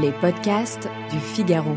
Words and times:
Les 0.00 0.10
podcasts 0.10 0.88
du 1.12 1.20
Figaro. 1.20 1.76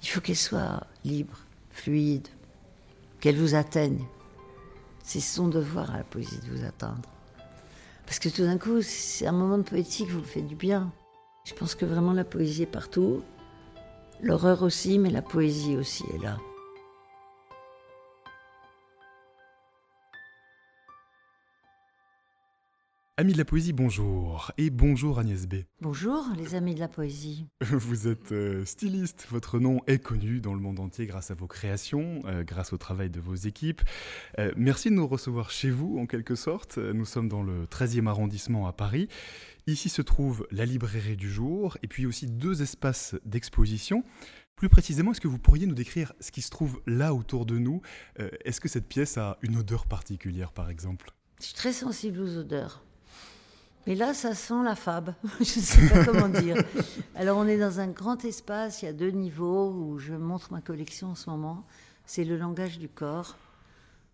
Il 0.00 0.06
faut 0.06 0.20
qu'elle 0.20 0.36
soit 0.36 0.86
libre, 1.04 1.36
fluide, 1.70 2.28
qu'elle 3.18 3.36
vous 3.36 3.56
atteigne. 3.56 4.04
C'est 5.02 5.18
son 5.18 5.48
devoir 5.48 5.92
à 5.92 5.98
la 5.98 6.04
poésie 6.04 6.38
de 6.38 6.56
vous 6.56 6.64
atteindre. 6.64 7.08
Parce 8.04 8.20
que 8.20 8.28
tout 8.28 8.42
d'un 8.42 8.58
coup, 8.58 8.80
c'est 8.80 9.26
un 9.26 9.32
moment 9.32 9.58
de 9.58 9.64
poétique, 9.64 10.08
vous 10.10 10.20
le 10.20 10.24
faites 10.24 10.46
du 10.46 10.54
bien. 10.54 10.92
Je 11.44 11.54
pense 11.54 11.74
que 11.74 11.84
vraiment 11.84 12.12
la 12.12 12.24
poésie 12.24 12.62
est 12.62 12.66
partout. 12.66 13.24
L'horreur 14.22 14.62
aussi, 14.62 15.00
mais 15.00 15.10
la 15.10 15.22
poésie 15.22 15.76
aussi 15.76 16.04
est 16.14 16.22
là. 16.22 16.38
Amis 23.18 23.32
de 23.32 23.38
la 23.38 23.46
poésie, 23.46 23.72
bonjour. 23.72 24.52
Et 24.58 24.68
bonjour 24.68 25.18
Agnès 25.18 25.46
B. 25.46 25.54
Bonjour 25.80 26.22
les 26.36 26.54
amis 26.54 26.74
de 26.74 26.80
la 26.80 26.88
poésie. 26.88 27.46
Vous 27.62 28.08
êtes 28.08 28.32
euh, 28.32 28.62
styliste, 28.66 29.26
votre 29.30 29.58
nom 29.58 29.80
est 29.86 30.00
connu 30.00 30.38
dans 30.40 30.52
le 30.52 30.60
monde 30.60 30.78
entier 30.80 31.06
grâce 31.06 31.30
à 31.30 31.34
vos 31.34 31.46
créations, 31.46 32.20
euh, 32.26 32.44
grâce 32.44 32.74
au 32.74 32.76
travail 32.76 33.08
de 33.08 33.18
vos 33.18 33.34
équipes. 33.34 33.80
Euh, 34.38 34.52
merci 34.54 34.90
de 34.90 34.96
nous 34.96 35.06
recevoir 35.06 35.50
chez 35.50 35.70
vous 35.70 35.96
en 35.98 36.04
quelque 36.04 36.34
sorte. 36.34 36.76
Nous 36.76 37.06
sommes 37.06 37.30
dans 37.30 37.42
le 37.42 37.64
13e 37.64 38.06
arrondissement 38.06 38.66
à 38.66 38.74
Paris. 38.74 39.08
Ici 39.66 39.88
se 39.88 40.02
trouve 40.02 40.46
la 40.50 40.66
librairie 40.66 41.16
du 41.16 41.30
jour 41.30 41.78
et 41.82 41.88
puis 41.88 42.04
aussi 42.04 42.26
deux 42.26 42.60
espaces 42.60 43.14
d'exposition. 43.24 44.04
Plus 44.56 44.68
précisément, 44.68 45.12
est-ce 45.12 45.22
que 45.22 45.28
vous 45.28 45.38
pourriez 45.38 45.66
nous 45.66 45.74
décrire 45.74 46.12
ce 46.20 46.30
qui 46.30 46.42
se 46.42 46.50
trouve 46.50 46.82
là 46.86 47.14
autour 47.14 47.46
de 47.46 47.56
nous? 47.58 47.80
Est-ce 48.44 48.60
que 48.60 48.68
cette 48.68 48.86
pièce 48.86 49.16
a 49.16 49.38
une 49.40 49.56
odeur 49.56 49.86
particulière 49.86 50.52
par 50.52 50.68
exemple? 50.68 51.12
Je 51.40 51.46
suis 51.46 51.54
très 51.54 51.72
sensible 51.72 52.20
aux 52.20 52.36
odeurs. 52.36 52.82
Mais 53.86 53.94
là, 53.94 54.14
ça 54.14 54.34
sent 54.34 54.62
la 54.64 54.74
fab. 54.74 55.14
je 55.38 55.40
ne 55.40 55.44
sais 55.44 55.88
pas 55.88 56.04
comment 56.04 56.28
dire. 56.28 56.56
Alors, 57.14 57.38
on 57.38 57.46
est 57.46 57.58
dans 57.58 57.78
un 57.80 57.88
grand 57.88 58.24
espace. 58.24 58.82
Il 58.82 58.86
y 58.86 58.88
a 58.88 58.92
deux 58.92 59.10
niveaux 59.10 59.70
où 59.70 59.98
je 59.98 60.14
montre 60.14 60.52
ma 60.52 60.60
collection 60.60 61.08
en 61.08 61.14
ce 61.14 61.30
moment. 61.30 61.64
C'est 62.04 62.24
le 62.24 62.36
langage 62.36 62.78
du 62.78 62.88
corps. 62.88 63.36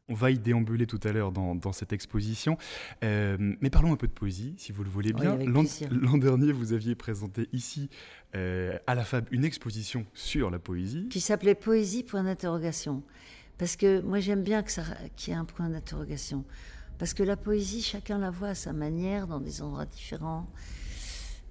On 0.09 0.14
va 0.14 0.31
y 0.31 0.39
déambuler 0.39 0.87
tout 0.87 1.01
à 1.05 1.12
l'heure 1.12 1.33
dans, 1.33 1.73
cette 1.73 1.92
exposition. 1.92 2.59
Euh, 3.03 3.37
mais 3.61 3.70
parlons 3.70 3.92
un 3.92 3.97
peu 3.97 4.09
de 4.09 4.12
poésie, 4.12 4.55
si 4.59 4.73
vous 4.73 4.84
le 4.84 4.91
voulez 4.91 5.12
bien. 5.12 5.39
L'an 5.39 6.19
dernier, 6.19 6.53
vous 6.53 6.73
aviez 6.75 6.95
présenté 6.95 7.48
ici, 7.53 7.89
euh, 8.34 8.77
à 8.86 8.95
la 8.95 9.05
Fab, 9.05 9.27
une 9.31 9.45
exposition 9.45 10.05
sur 10.12 10.51
la 10.51 10.59
poésie. 10.59 11.09
Qui 11.09 11.20
s'appelait 11.20 11.55
Poésie, 11.55 12.03
point 12.03 12.25
d'interrogation. 12.25 13.03
Parce 13.57 13.77
que 13.77 14.01
moi, 14.01 14.20
j'aime 14.20 14.42
bien 14.42 14.62
qu'il 14.62 14.83
y 15.29 15.31
ait 15.31 15.34
un 15.39 15.45
point 15.45 15.70
d'interrogation. 15.70 16.45
Parce 17.03 17.14
que 17.14 17.25
la 17.25 17.36
poésie, 17.36 17.83
chacun 17.83 18.17
la 18.19 18.31
voit 18.31 18.50
à 18.50 18.55
sa 18.55 18.72
manière, 18.72 19.27
dans 19.27 19.41
des 19.41 19.61
endroits 19.61 19.86
différents. 19.86 20.47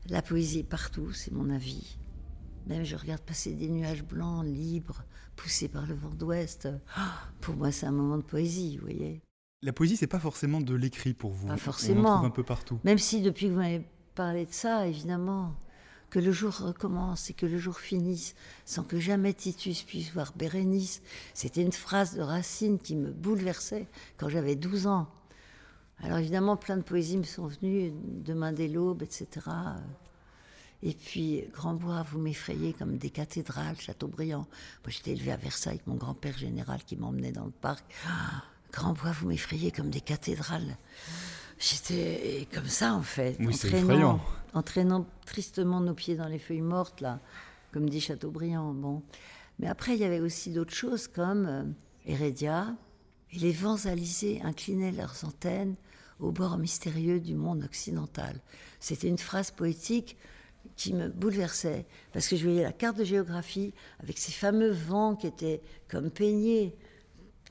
La 0.08 0.22
poésie 0.22 0.60
est 0.60 0.64
partout, 0.64 1.12
c'est 1.12 1.34
mon 1.34 1.50
avis. 1.50 1.98
Même 2.68 2.86
je 2.86 2.96
regarde 2.96 3.20
passer 3.20 3.54
des 3.54 3.68
nuages 3.68 4.02
blancs, 4.02 4.46
libres, 4.46 5.04
poussés 5.36 5.68
par 5.68 5.86
le 5.88 5.94
vent 5.94 6.12
d'ouest. 6.12 6.70
pour 7.42 7.58
moi, 7.58 7.70
c'est 7.74 7.86
un 7.86 7.92
moment 7.92 8.16
de 8.16 8.24
poésie, 8.24 8.78
vous 8.78 8.84
voyez. 8.84 9.22
La 9.62 9.74
poésie, 9.74 9.98
c'est 9.98 10.08
pas 10.08 10.22
forcément 10.22 10.62
de 10.62 10.74
l'écrit 10.74 11.14
pour 11.14 11.32
vous. 11.32 11.48
Pas 11.48 11.58
forcément. 11.58 12.14
On 12.14 12.16
trouve 12.16 12.28
un 12.28 12.30
peu 12.30 12.44
partout. 12.44 12.80
Même 12.86 12.98
si 12.98 13.22
depuis 13.22 13.48
que 13.48 13.52
vous 13.52 13.60
m'avez 13.60 13.86
parlé 14.16 14.46
de 14.46 14.54
ça, 14.54 14.88
évidemment, 14.88 15.54
que 16.12 16.20
le 16.20 16.32
jour 16.32 16.56
recommence 16.56 17.30
et 17.30 17.34
que 17.34 17.46
le 17.46 17.58
jour 17.58 17.78
finisse 17.78 18.36
sans 18.64 18.86
que 18.86 19.02
jamais 19.02 19.34
Titus 19.34 19.84
puisse 19.84 20.14
voir 20.14 20.32
Bérénice, 20.34 21.02
c'était 21.34 21.62
une 21.62 21.74
phrase 21.74 22.16
de 22.16 22.22
Racine 22.22 22.80
qui 22.80 22.96
me 22.96 23.12
bouleversait 23.12 23.90
quand 24.16 24.30
j'avais 24.30 24.56
12 24.56 24.88
ans. 24.88 25.10
Alors 26.04 26.18
évidemment, 26.18 26.58
plein 26.58 26.78
de 26.78 26.82
poésies 26.82 27.18
me 27.18 27.24
sont 27.24 27.48
venues, 27.48 27.94
Demain 27.94 28.52
des 28.52 28.68
l'aube, 28.68 29.04
etc. 29.04 29.28
Et 30.84 30.94
puis, 30.94 31.44
Grand 31.54 31.76
Bois, 31.76 32.04
vous 32.10 32.20
m'effrayez 32.20 32.74
comme 32.74 32.98
des 32.98 33.12
cathédrales, 33.12 33.80
Châteaubriand. 33.80 34.48
Moi, 34.84 34.88
j'étais 34.88 35.12
élevé 35.12 35.32
à 35.32 35.38
Versailles 35.38 35.76
avec 35.76 35.88
mon 35.88 35.96
grand-père 35.96 36.38
général 36.38 36.84
qui 36.84 36.96
m'emmenait 36.96 37.32
dans 37.32 37.46
le 37.46 37.52
parc. 37.52 37.86
Grand 38.72 38.94
Bois, 38.94 39.12
vous 39.12 39.28
m'effrayez 39.28 39.72
comme 39.72 39.92
des 39.92 40.02
cathédrales. 40.02 40.76
J'étais 41.60 42.48
comme 42.52 42.68
ça, 42.68 42.96
en 42.96 43.04
fait. 43.04 43.38
Oui, 43.40 43.54
entraînant, 43.54 44.20
entraînant 44.54 45.06
tristement 45.28 45.82
nos 45.82 45.94
pieds 45.94 46.16
dans 46.16 46.28
les 46.28 46.40
feuilles 46.40 46.62
mortes, 46.62 47.02
là, 47.02 47.20
comme 47.72 47.88
dit 47.88 48.02
Chateaubriand. 48.02 48.74
Bon. 48.74 49.04
Mais 49.60 49.68
après, 49.68 49.94
il 49.94 50.00
y 50.00 50.06
avait 50.06 50.20
aussi 50.20 50.52
d'autres 50.52 50.74
choses 50.74 51.08
comme 51.08 51.46
euh, 51.46 51.64
Hérédia, 52.08 52.74
et 53.32 53.38
les 53.38 53.52
vents 53.52 53.86
alisés 53.86 54.42
inclinaient 54.44 54.92
leurs 54.92 55.24
antennes 55.24 55.76
au 56.22 56.32
bord 56.32 56.58
mystérieux 56.58 57.20
du 57.20 57.36
monde 57.36 57.64
occidental. 57.64 58.40
C'était 58.80 59.10
une 59.10 59.18
phrase 59.18 59.52
poétique 59.52 60.18
qui 60.78 60.94
me 60.94 61.10
bouleversait, 61.10 61.86
parce 62.14 62.28
que 62.28 62.36
je 62.36 62.44
voyais 62.44 62.64
la 62.64 62.72
carte 62.72 62.98
de 62.98 63.04
géographie 63.04 63.74
avec 64.00 64.18
ces 64.18 64.32
fameux 64.32 64.72
vents 64.72 65.16
qui 65.16 65.28
étaient 65.28 65.62
comme 65.90 66.10
peignés, 66.10 66.76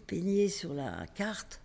peignés 0.06 0.48
sur 0.48 0.72
la 0.72 1.06
carte, 1.08 1.60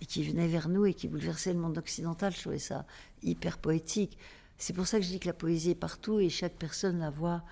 et 0.00 0.06
qui 0.06 0.24
venaient 0.24 0.48
vers 0.48 0.68
nous 0.68 0.86
et 0.86 0.94
qui 0.94 1.08
bouleversaient 1.08 1.52
le 1.52 1.58
monde 1.58 1.78
occidental. 1.78 2.32
Je 2.32 2.40
trouvais 2.40 2.58
ça 2.58 2.86
hyper 3.22 3.58
poétique. 3.58 4.18
C'est 4.58 4.72
pour 4.72 4.86
ça 4.86 4.98
que 4.98 5.04
je 5.04 5.10
dis 5.10 5.20
que 5.20 5.26
la 5.26 5.32
poésie 5.32 5.70
est 5.70 5.74
partout 5.76 6.20
et 6.20 6.28
chaque 6.28 6.54
personne 6.54 6.98
la 6.98 7.10
voit, 7.10 7.42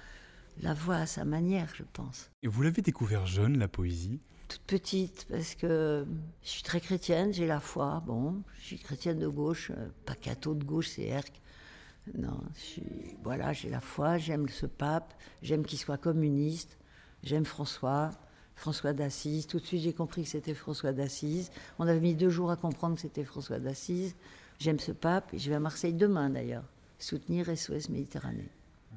la 0.60 0.74
voit 0.74 0.96
à 0.96 1.06
sa 1.06 1.24
manière, 1.24 1.72
je 1.74 1.84
pense. 1.92 2.30
Et 2.42 2.48
vous 2.48 2.62
l'avez 2.62 2.82
découvert 2.82 3.26
jeune, 3.26 3.58
la 3.58 3.69
poésie? 3.69 4.20
Toute 4.52 4.62
petite 4.62 5.26
parce 5.30 5.54
que 5.54 6.04
je 6.42 6.48
suis 6.48 6.62
très 6.62 6.80
chrétienne, 6.80 7.32
j'ai 7.32 7.46
la 7.46 7.60
foi. 7.60 8.02
Bon, 8.06 8.42
je 8.58 8.66
suis 8.66 8.78
chrétienne 8.78 9.18
de 9.18 9.28
gauche, 9.28 9.70
euh, 9.70 9.88
pas 10.04 10.14
catho 10.14 10.54
de 10.54 10.64
gauche, 10.64 10.88
c'est 10.88 11.04
Herc. 11.04 11.40
Non, 12.18 12.40
voilà, 13.22 13.52
j'ai 13.52 13.70
la 13.70 13.80
foi, 13.80 14.18
j'aime 14.18 14.48
ce 14.48 14.66
pape, 14.66 15.14
j'aime 15.40 15.64
qu'il 15.64 15.78
soit 15.78 15.98
communiste, 15.98 16.76
j'aime 17.22 17.44
François, 17.44 18.10
François 18.56 18.92
d'Assise. 18.92 19.46
Tout 19.46 19.60
de 19.60 19.64
suite, 19.64 19.82
j'ai 19.82 19.92
compris 19.92 20.24
que 20.24 20.28
c'était 20.28 20.54
François 20.54 20.92
d'Assise. 20.92 21.50
On 21.78 21.86
avait 21.86 22.00
mis 22.00 22.14
deux 22.14 22.28
jours 22.28 22.50
à 22.50 22.56
comprendre 22.56 22.96
que 22.96 23.02
c'était 23.02 23.24
François 23.24 23.60
d'Assise. 23.60 24.16
J'aime 24.58 24.80
ce 24.80 24.92
pape 24.92 25.32
et 25.32 25.38
je 25.38 25.48
vais 25.48 25.56
à 25.56 25.60
Marseille 25.60 25.94
demain 25.94 26.28
d'ailleurs, 26.28 26.64
soutenir 26.98 27.46
SOS 27.56 27.88
Méditerranée. 27.88 28.50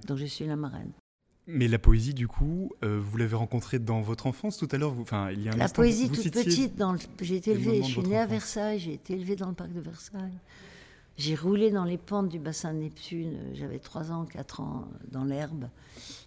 Donc 0.08 0.18
je 0.18 0.26
suis 0.26 0.48
la 0.48 0.56
marraine. 0.56 0.92
Mais 1.48 1.68
la 1.68 1.78
poésie, 1.78 2.14
du 2.14 2.28
coup, 2.28 2.72
euh, 2.84 3.00
vous 3.00 3.18
l'avez 3.18 3.36
rencontrée 3.36 3.78
dans 3.78 4.02
votre 4.02 4.26
enfance 4.26 4.58
tout 4.58 4.68
à 4.72 4.78
l'heure 4.78 4.94
Enfin, 5.00 5.30
il 5.32 5.44
y 5.44 5.50
a 5.50 5.54
un 5.54 5.58
La 5.58 5.70
poésie 5.70 6.10
toute 6.10 6.32
petite. 6.32 6.76
Dans 6.76 6.96
j'ai 7.22 7.36
été 7.36 7.52
élevée, 7.52 7.84
je 7.84 7.92
suis 7.92 8.02
née 8.02 8.18
à 8.18 8.26
Versailles, 8.26 8.80
j'ai 8.80 8.94
été 8.94 9.14
élevée 9.14 9.36
dans 9.36 9.50
le 9.50 9.54
parc 9.54 9.72
de 9.72 9.80
Versailles. 9.80 10.40
J'ai 11.18 11.36
roulé 11.36 11.72
dans 11.72 11.86
les 11.86 11.98
pentes 11.98 12.30
du 12.30 12.40
bassin 12.40 12.74
de 12.74 12.80
Neptune, 12.80 13.38
j'avais 13.54 13.80
3 13.80 14.12
ans, 14.12 14.26
4 14.26 14.60
ans 14.60 14.88
dans 15.12 15.24
l'herbe. 15.24 15.70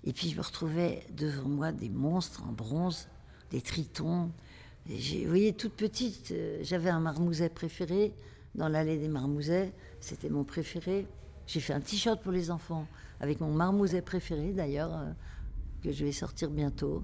Et 0.04 0.12
puis 0.12 0.30
je 0.30 0.36
me 0.36 0.40
retrouvais 0.40 1.02
devant 1.14 1.48
moi 1.48 1.72
des 1.72 1.90
monstres 1.90 2.42
en 2.48 2.52
bronze, 2.52 3.08
des 3.50 3.60
tritons. 3.60 4.30
vous 4.86 4.94
voyez, 5.26 5.52
toute 5.52 5.74
petite, 5.74 6.30
euh, 6.30 6.58
j'avais 6.62 6.88
un 6.88 7.00
marmouset 7.00 7.50
préféré 7.50 8.14
dans 8.54 8.68
l'allée 8.68 8.96
des 8.96 9.08
marmousets, 9.08 9.72
c'était 10.00 10.30
mon 10.30 10.44
préféré. 10.44 11.06
J'ai 11.48 11.60
fait 11.60 11.72
un 11.72 11.80
t-shirt 11.80 12.22
pour 12.22 12.30
les 12.30 12.50
enfants 12.50 12.86
avec 13.20 13.40
mon 13.40 13.50
marmouset 13.50 14.02
préféré 14.02 14.52
d'ailleurs, 14.52 14.92
euh, 14.92 15.10
que 15.82 15.90
je 15.90 16.04
vais 16.04 16.12
sortir 16.12 16.50
bientôt. 16.50 17.02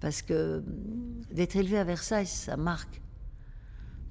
Parce 0.00 0.22
que 0.22 0.64
hum, 0.66 1.22
d'être 1.30 1.56
élevé 1.56 1.78
à 1.78 1.84
Versailles, 1.84 2.26
ça 2.26 2.56
marque. 2.56 3.02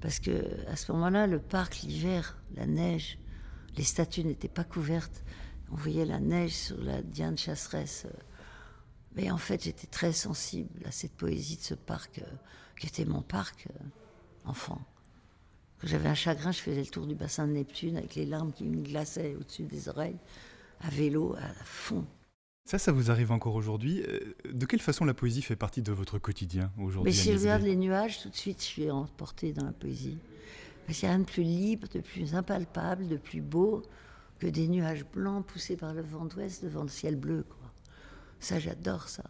Parce 0.00 0.20
que 0.20 0.64
à 0.68 0.76
ce 0.76 0.92
moment-là, 0.92 1.26
le 1.26 1.40
parc, 1.40 1.82
l'hiver, 1.82 2.38
la 2.54 2.66
neige, 2.66 3.18
les 3.76 3.82
statues 3.82 4.22
n'étaient 4.22 4.48
pas 4.48 4.62
couvertes. 4.62 5.24
On 5.72 5.74
voyait 5.74 6.04
la 6.04 6.20
neige 6.20 6.52
sur 6.52 6.80
la 6.80 7.02
Diane 7.02 7.36
chasseresse. 7.36 8.06
Mais 9.16 9.32
en 9.32 9.38
fait, 9.38 9.64
j'étais 9.64 9.88
très 9.88 10.12
sensible 10.12 10.86
à 10.86 10.92
cette 10.92 11.16
poésie 11.16 11.56
de 11.56 11.62
ce 11.62 11.74
parc, 11.74 12.20
euh, 12.20 12.36
qui 12.78 12.86
était 12.86 13.04
mon 13.04 13.22
parc 13.22 13.66
euh, 13.68 13.84
enfant. 14.44 14.80
Quand 15.80 15.86
j'avais 15.86 16.08
un 16.08 16.14
chagrin, 16.14 16.52
je 16.52 16.60
faisais 16.60 16.80
le 16.80 16.86
tour 16.86 17.06
du 17.06 17.14
bassin 17.14 17.46
de 17.46 17.52
Neptune 17.52 17.96
avec 17.96 18.14
les 18.14 18.26
larmes 18.26 18.52
qui 18.52 18.64
me 18.64 18.82
glaçaient 18.82 19.36
au-dessus 19.38 19.64
des 19.64 19.88
oreilles 19.88 20.18
à 20.80 20.90
vélo 20.90 21.34
à 21.38 21.64
fond. 21.64 22.04
Ça, 22.64 22.78
ça 22.78 22.90
vous 22.90 23.10
arrive 23.10 23.30
encore 23.30 23.54
aujourd'hui. 23.54 24.02
Euh, 24.08 24.18
de 24.52 24.66
quelle 24.66 24.80
façon 24.80 25.04
la 25.04 25.14
poésie 25.14 25.42
fait 25.42 25.54
partie 25.54 25.82
de 25.82 25.92
votre 25.92 26.18
quotidien 26.18 26.72
aujourd'hui 26.78 27.10
Mais 27.10 27.16
si 27.16 27.32
je 27.32 27.38
regarde 27.38 27.62
les 27.62 27.76
nuages, 27.76 28.22
tout 28.22 28.28
de 28.28 28.34
suite, 28.34 28.58
je 28.60 28.66
suis 28.66 28.90
emportée 28.90 29.52
dans 29.52 29.64
la 29.64 29.72
poésie. 29.72 30.18
Parce 30.84 30.98
qu'il 30.98 31.08
n'y 31.08 31.12
a 31.12 31.16
rien 31.16 31.24
de 31.24 31.30
plus 31.30 31.42
libre, 31.42 31.88
de 31.88 32.00
plus 32.00 32.34
impalpable, 32.34 33.06
de 33.06 33.16
plus 33.16 33.40
beau 33.40 33.82
que 34.40 34.46
des 34.48 34.66
nuages 34.66 35.04
blancs 35.04 35.46
poussés 35.46 35.76
par 35.76 35.94
le 35.94 36.02
vent 36.02 36.24
d'ouest 36.24 36.64
devant 36.64 36.82
le 36.82 36.88
ciel 36.88 37.14
bleu. 37.14 37.44
Quoi. 37.48 37.70
Ça, 38.40 38.58
j'adore 38.58 39.08
ça. 39.08 39.24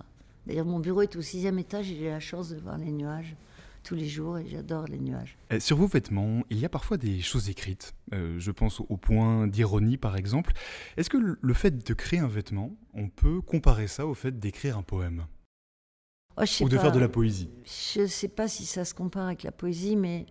D'ailleurs, 0.47 0.67
mon 0.67 0.81
bureau 0.81 1.03
est 1.03 1.17
au 1.17 1.23
sixième 1.23 1.59
étage 1.59 1.91
et 1.91 1.97
j'ai 1.97 2.09
la 2.09 2.21
chance 2.21 2.49
de 2.49 2.57
voir 2.57 2.79
les 2.79 2.93
nuages 2.93 3.37
tous 3.87 3.95
les 3.95 4.09
jours 4.09 4.37
et 4.37 4.47
j'adore 4.49 4.87
les 4.87 4.99
nuages. 4.99 5.39
Euh, 5.53 5.61
sur 5.61 5.77
vos 5.77 5.87
vêtements, 5.87 6.43
il 6.51 6.59
y 6.59 6.65
a 6.65 6.69
parfois 6.69 6.97
des 6.97 7.21
choses 7.21 7.49
écrites. 7.49 7.95
Euh, 8.13 8.35
je 8.39 8.51
pense 8.51 8.81
au 8.81 8.97
point 8.97 9.47
d'ironie 9.47 9.97
par 9.97 10.17
exemple. 10.17 10.53
Est-ce 10.97 11.09
que 11.09 11.39
le 11.41 11.55
fait 11.55 11.87
de 11.87 11.95
créer 11.95 12.19
un 12.19 12.27
vêtement, 12.27 12.77
on 12.95 13.09
peut 13.09 13.41
comparer 13.41 13.87
ça 13.87 14.05
au 14.07 14.15
fait 14.15 14.41
d'écrire 14.41 14.77
un 14.77 14.83
poème 14.83 15.27
oh, 16.37 16.43
Ou 16.63 16.69
de 16.69 16.77
faire 16.77 16.91
de 16.91 16.99
la 16.99 17.09
poésie 17.09 17.49
Je 17.65 18.03
ne 18.03 18.07
sais 18.07 18.29
pas 18.29 18.49
si 18.49 18.67
ça 18.67 18.85
se 18.85 18.93
compare 18.93 19.27
avec 19.27 19.45
la 19.45 19.53
poésie, 19.53 19.95
mais 19.95 20.27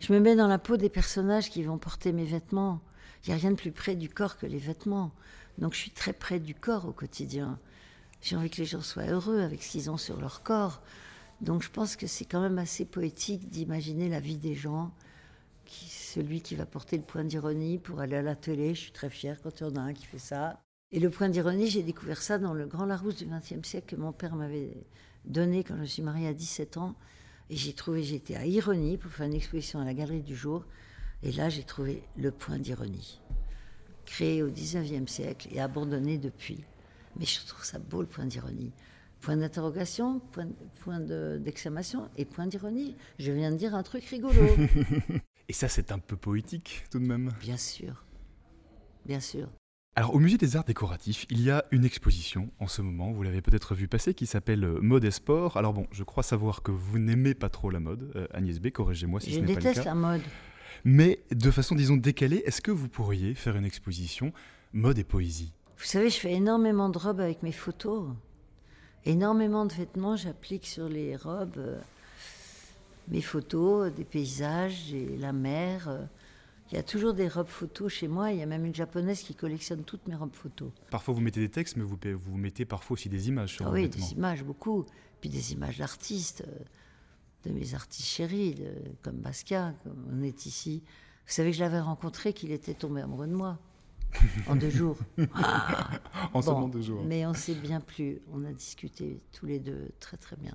Je 0.00 0.10
me 0.14 0.18
mets 0.18 0.34
dans 0.34 0.48
la 0.48 0.58
peau 0.58 0.78
des 0.78 0.88
personnages 0.88 1.50
qui 1.50 1.62
vont 1.62 1.76
porter 1.76 2.12
mes 2.12 2.24
vêtements. 2.24 2.80
Il 3.22 3.30
n'y 3.30 3.34
a 3.34 3.36
rien 3.38 3.50
de 3.50 3.56
plus 3.56 3.70
près 3.72 3.96
du 3.96 4.08
corps 4.08 4.38
que 4.38 4.46
les 4.46 4.58
vêtements. 4.58 5.12
Donc 5.58 5.74
je 5.74 5.78
suis 5.78 5.90
très 5.90 6.14
près 6.14 6.40
du 6.40 6.54
corps 6.54 6.88
au 6.88 6.92
quotidien. 6.92 7.58
J'ai 8.22 8.34
envie 8.34 8.48
que 8.48 8.56
les 8.56 8.64
gens 8.64 8.80
soient 8.80 9.04
heureux 9.04 9.40
avec 9.42 9.62
ce 9.62 9.72
qu'ils 9.72 9.90
ont 9.90 9.98
sur 9.98 10.18
leur 10.18 10.42
corps. 10.42 10.80
Donc 11.42 11.62
je 11.62 11.70
pense 11.70 11.96
que 11.96 12.06
c'est 12.06 12.24
quand 12.24 12.40
même 12.40 12.58
assez 12.58 12.84
poétique 12.84 13.50
d'imaginer 13.50 14.08
la 14.08 14.20
vie 14.20 14.36
des 14.36 14.54
gens. 14.54 14.92
Celui 15.66 16.40
qui 16.40 16.54
va 16.54 16.66
porter 16.66 16.96
le 16.96 17.02
point 17.02 17.24
d'ironie 17.24 17.78
pour 17.78 18.00
aller 18.00 18.16
à 18.16 18.22
la 18.22 18.36
télé, 18.36 18.74
je 18.74 18.80
suis 18.80 18.92
très 18.92 19.10
fière 19.10 19.40
quand 19.42 19.60
il 19.60 19.64
y 19.64 19.66
en 19.66 19.76
a 19.76 19.80
un 19.80 19.92
qui 19.92 20.06
fait 20.06 20.18
ça. 20.18 20.62
Et 20.92 21.00
le 21.00 21.10
point 21.10 21.28
d'ironie, 21.28 21.68
j'ai 21.68 21.82
découvert 21.82 22.22
ça 22.22 22.38
dans 22.38 22.54
le 22.54 22.66
Grand 22.66 22.84
Larousse 22.84 23.16
du 23.16 23.26
XXe 23.26 23.66
siècle 23.66 23.96
que 23.96 24.00
mon 24.00 24.12
père 24.12 24.36
m'avait 24.36 24.86
donné 25.24 25.64
quand 25.64 25.76
je 25.78 25.84
suis 25.84 26.02
mariée 26.02 26.28
à 26.28 26.34
17 26.34 26.76
ans. 26.76 26.94
Et 27.50 27.56
j'ai 27.56 27.72
trouvé, 27.72 28.02
j'étais 28.04 28.36
à 28.36 28.46
Ironie 28.46 28.96
pour 28.96 29.10
faire 29.10 29.26
une 29.26 29.34
exposition 29.34 29.80
à 29.80 29.84
la 29.84 29.94
Galerie 29.94 30.22
du 30.22 30.36
Jour. 30.36 30.64
Et 31.22 31.32
là, 31.32 31.48
j'ai 31.48 31.64
trouvé 31.64 32.02
le 32.16 32.30
point 32.30 32.58
d'ironie, 32.58 33.20
créé 34.04 34.42
au 34.42 34.50
XIXe 34.50 35.10
siècle 35.10 35.48
et 35.50 35.60
abandonné 35.60 36.18
depuis. 36.18 36.62
Mais 37.18 37.24
je 37.24 37.44
trouve 37.46 37.64
ça 37.64 37.78
beau, 37.78 38.02
le 38.02 38.06
point 38.06 38.26
d'ironie. 38.26 38.72
Point 39.22 39.36
d'interrogation, 39.36 40.18
point, 40.32 40.48
point 40.80 41.00
d'exclamation 41.00 42.10
et 42.16 42.24
point 42.24 42.46
d'ironie. 42.46 42.96
Je 43.18 43.32
viens 43.32 43.52
de 43.52 43.56
dire 43.56 43.74
un 43.74 43.82
truc 43.82 44.04
rigolo. 44.04 44.40
et 45.48 45.52
ça, 45.52 45.68
c'est 45.68 45.92
un 45.92 45.98
peu 45.98 46.16
poétique 46.16 46.84
tout 46.90 46.98
de 46.98 47.06
même 47.06 47.32
Bien 47.40 47.56
sûr. 47.56 48.04
Bien 49.06 49.20
sûr. 49.20 49.48
Alors 49.94 50.14
au 50.14 50.18
musée 50.18 50.38
des 50.38 50.56
arts 50.56 50.64
décoratifs, 50.64 51.26
il 51.28 51.42
y 51.42 51.50
a 51.50 51.66
une 51.70 51.84
exposition 51.84 52.50
en 52.58 52.66
ce 52.66 52.80
moment, 52.80 53.12
vous 53.12 53.22
l'avez 53.22 53.42
peut-être 53.42 53.74
vu 53.74 53.88
passer, 53.88 54.14
qui 54.14 54.24
s'appelle 54.24 54.64
euh, 54.64 54.80
Mode 54.80 55.04
et 55.04 55.10
Sport. 55.10 55.58
Alors 55.58 55.74
bon, 55.74 55.86
je 55.92 56.02
crois 56.02 56.22
savoir 56.22 56.62
que 56.62 56.72
vous 56.72 56.98
n'aimez 56.98 57.34
pas 57.34 57.50
trop 57.50 57.68
la 57.68 57.78
mode, 57.78 58.10
euh, 58.16 58.26
Agnès 58.32 58.58
B, 58.58 58.70
corrigez-moi 58.70 59.20
si 59.20 59.34
ce 59.34 59.40
n'est 59.40 59.42
pas 59.42 59.48
le 59.48 59.54
cas. 59.56 59.60
Je 59.60 59.68
déteste 59.68 59.84
la 59.84 59.94
mode. 59.94 60.22
Mais 60.84 61.22
de 61.30 61.50
façon, 61.50 61.74
disons, 61.74 61.98
décalée, 61.98 62.42
est-ce 62.46 62.62
que 62.62 62.70
vous 62.70 62.88
pourriez 62.88 63.34
faire 63.34 63.54
une 63.54 63.66
exposition 63.66 64.32
mode 64.72 64.98
et 64.98 65.04
poésie? 65.04 65.52
Vous 65.76 65.84
savez, 65.84 66.08
je 66.08 66.18
fais 66.18 66.32
énormément 66.32 66.88
de 66.88 66.96
robes 66.96 67.20
avec 67.20 67.42
mes 67.42 67.52
photos. 67.52 68.08
Énormément 69.04 69.66
de 69.66 69.72
vêtements, 69.72 70.16
j'applique 70.16 70.66
sur 70.66 70.88
les 70.88 71.16
robes 71.16 71.56
euh, 71.56 71.80
mes 73.08 73.20
photos, 73.20 73.92
des 73.92 74.04
paysages, 74.04 74.94
et 74.94 75.16
la 75.16 75.32
mer. 75.32 76.08
Il 76.70 76.76
y 76.76 76.78
a 76.78 76.82
toujours 76.82 77.12
des 77.12 77.28
robes 77.28 77.48
photos 77.48 77.92
chez 77.92 78.06
moi. 78.06 78.30
Il 78.30 78.38
y 78.38 78.42
a 78.42 78.46
même 78.46 78.64
une 78.64 78.74
japonaise 78.74 79.22
qui 79.22 79.34
collectionne 79.34 79.82
toutes 79.82 80.06
mes 80.06 80.14
robes 80.14 80.34
photos. 80.34 80.70
Parfois, 80.90 81.14
vous 81.14 81.20
mettez 81.20 81.40
des 81.40 81.50
textes, 81.50 81.76
mais 81.76 81.82
vous, 81.82 81.98
vous 82.20 82.36
mettez 82.36 82.64
parfois 82.64 82.94
aussi 82.94 83.08
des 83.08 83.28
images 83.28 83.56
sur 83.56 83.66
ah 83.66 83.70
Oui, 83.70 83.88
des 83.88 84.12
images, 84.12 84.44
beaucoup. 84.44 84.86
Puis 85.20 85.28
des 85.28 85.52
images 85.52 85.78
d'artistes, 85.78 86.44
euh, 86.46 86.64
de 87.44 87.50
mes 87.50 87.74
artistes 87.74 88.08
chéris, 88.08 88.62
comme 89.02 89.16
Basquiat, 89.16 89.74
comme 89.82 90.06
on 90.12 90.22
est 90.22 90.46
ici. 90.46 90.82
Vous 91.26 91.32
savez 91.32 91.50
que 91.50 91.56
je 91.56 91.62
l'avais 91.62 91.80
rencontré, 91.80 92.32
qu'il 92.32 92.52
était 92.52 92.74
tombé 92.74 93.00
amoureux 93.00 93.26
de 93.26 93.34
moi. 93.34 93.58
En 94.48 94.56
deux 94.56 94.70
jours. 94.70 94.98
en 96.34 96.42
seulement 96.42 96.68
deux 96.68 96.82
jours. 96.82 97.02
Mais 97.04 97.26
on 97.26 97.34
s'est 97.34 97.54
bien 97.54 97.80
plu. 97.80 98.20
On 98.32 98.44
a 98.44 98.52
discuté 98.52 99.20
tous 99.32 99.46
les 99.46 99.58
deux 99.58 99.90
très 100.00 100.16
très 100.16 100.36
bien. 100.36 100.54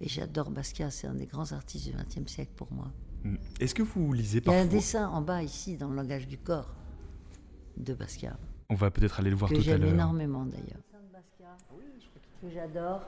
Et 0.00 0.08
j'adore 0.08 0.50
Basquiat, 0.50 0.90
c'est 0.90 1.06
un 1.06 1.14
des 1.14 1.26
grands 1.26 1.52
artistes 1.52 1.86
du 1.86 1.92
XXe 1.92 2.30
siècle 2.30 2.52
pour 2.56 2.72
moi. 2.72 2.90
Mm. 3.24 3.36
Est-ce 3.60 3.74
que 3.74 3.82
vous 3.82 4.12
lisez 4.12 4.40
parfois 4.40 4.62
Il 4.62 4.64
y 4.64 4.68
a 4.68 4.70
un 4.70 4.76
dessin 4.76 5.08
en 5.08 5.22
bas 5.22 5.42
ici, 5.42 5.76
dans 5.76 5.88
le 5.88 5.94
langage 5.94 6.26
du 6.26 6.38
corps, 6.38 6.74
de 7.76 7.94
Basquiat. 7.94 8.36
On 8.68 8.74
va 8.74 8.90
peut-être 8.90 9.20
aller 9.20 9.30
le 9.30 9.36
voir 9.36 9.50
tout 9.50 9.56
à 9.56 9.58
l'heure. 9.58 9.78
Que 9.78 9.84
j'aime 9.84 9.94
énormément 9.94 10.44
d'ailleurs. 10.44 10.82
Que 12.40 12.50
j'adore. 12.52 13.02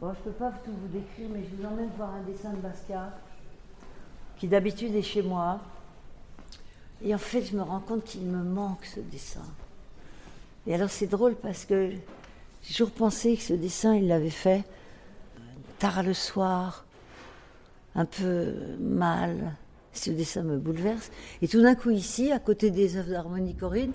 Bon, 0.00 0.12
je 0.12 0.18
ne 0.18 0.24
peux 0.24 0.32
pas 0.32 0.50
tout 0.64 0.72
vous 0.72 0.88
décrire, 0.88 1.28
mais 1.32 1.44
je 1.44 1.54
vous 1.54 1.64
emmène 1.64 1.90
voir 1.96 2.14
un 2.14 2.22
dessin 2.22 2.52
de 2.52 2.56
Basquiat, 2.56 3.16
qui 4.36 4.48
d'habitude 4.48 4.94
est 4.96 5.02
chez 5.02 5.22
moi. 5.22 5.60
Et 7.04 7.14
en 7.14 7.18
fait, 7.18 7.42
je 7.42 7.56
me 7.56 7.62
rends 7.62 7.80
compte 7.80 8.04
qu'il 8.04 8.22
me 8.22 8.42
manque 8.42 8.84
ce 8.84 9.00
dessin. 9.00 9.44
Et 10.66 10.74
alors, 10.74 10.90
c'est 10.90 11.06
drôle 11.06 11.34
parce 11.34 11.64
que 11.64 11.90
j'ai 12.62 12.74
toujours 12.74 12.92
pensé 12.92 13.36
que 13.36 13.42
ce 13.42 13.54
dessin, 13.54 13.94
il 13.94 14.06
l'avait 14.06 14.30
fait 14.30 14.64
tard 15.78 16.02
le 16.04 16.14
soir, 16.14 16.84
un 17.96 18.04
peu 18.04 18.54
mal. 18.78 19.56
Ce 19.92 20.10
dessin 20.10 20.42
me 20.42 20.56
bouleverse. 20.56 21.10
Et 21.42 21.48
tout 21.48 21.60
d'un 21.60 21.74
coup, 21.74 21.90
ici, 21.90 22.30
à 22.32 22.38
côté 22.38 22.70
des 22.70 22.96
œuvres 22.96 23.10
d'harmonie 23.10 23.54
Corinne, 23.54 23.92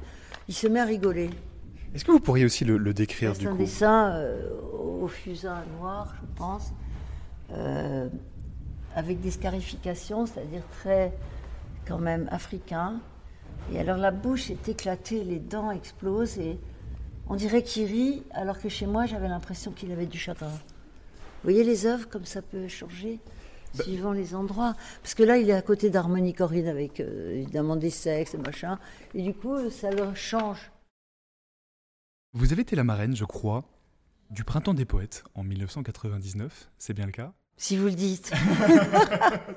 il 0.48 0.54
se 0.54 0.68
met 0.68 0.80
à 0.80 0.86
rigoler. 0.86 1.30
Est-ce 1.96 2.06
que 2.06 2.12
vous 2.12 2.20
pourriez 2.20 2.46
aussi 2.46 2.66
le, 2.66 2.94
décrire 2.94 3.34
du 3.34 3.48
coup 3.48 3.56
C'est 3.56 3.86
un 3.86 4.10
dessin 4.10 4.10
euh, 4.12 4.50
au 5.02 5.08
fusain 5.08 5.64
noir, 5.80 6.14
je 6.22 6.38
pense, 6.38 6.74
euh, 7.54 8.08
avec 8.96 9.22
des 9.22 9.32
scarifications, 9.32 10.26
c'est-à-dire 10.26 10.62
très, 10.80 11.14
quand 11.88 12.00
même, 12.00 12.28
africain. 12.32 13.00
Et 13.72 13.80
alors 13.80 13.98
la 13.98 14.12
bouche 14.12 14.50
est 14.50 14.70
éclatée, 14.70 15.24
les 15.24 15.40
dents 15.40 15.72
explosent, 15.72 16.38
et 16.38 16.60
on 17.30 17.36
dirait 17.36 17.64
qu'il 17.64 17.86
rit, 17.86 18.24
alors 18.32 18.60
que 18.60 18.70
chez 18.70 18.86
moi, 18.86 19.06
j'avais 19.06 19.28
l'impression 19.28 19.72
qu'il 19.72 19.92
avait 19.92 20.06
du 20.06 20.18
chagrin. 20.18 20.48
Vous 20.48 21.44
voyez 21.44 21.64
les 21.64 21.86
œuvres, 21.86 22.08
comme 22.10 22.26
ça 22.26 22.42
peut 22.42 22.68
changer 22.68 23.20
bah, 23.76 23.84
suivant 23.84 24.12
les 24.12 24.36
endroits. 24.36 24.76
Parce 25.02 25.14
que 25.14 25.24
là, 25.24 25.38
il 25.38 25.50
est 25.50 25.54
à 25.54 25.62
côté 25.62 25.90
d'Harmonie 25.90 26.34
Corinne 26.34 26.68
avec 26.68 27.00
euh, 27.00 27.36
évidemment 27.36 27.76
des 27.76 27.90
sexes 27.90 28.34
et 28.34 28.38
machin. 28.38 28.80
Et 29.14 29.22
du 29.22 29.34
coup, 29.34 29.70
ça 29.70 29.92
le 29.92 30.14
change. 30.16 30.72
Vous 32.34 32.52
avez 32.52 32.62
été 32.62 32.76
la 32.76 32.84
marraine, 32.84 33.16
je 33.16 33.26
crois, 33.26 33.66
du 34.30 34.44
Printemps 34.44 34.74
des 34.74 34.86
Poètes 34.86 35.24
en 35.36 35.44
1999. 35.44 36.70
C'est 36.78 36.94
bien 36.94 37.06
le 37.06 37.12
cas? 37.12 37.34
Si 37.58 37.76
vous 37.76 37.88
le 37.88 37.94
dites. 37.94 38.32